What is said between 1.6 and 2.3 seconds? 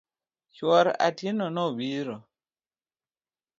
biro.